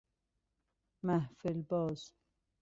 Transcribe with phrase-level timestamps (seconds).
[1.05, 2.13] محفل باز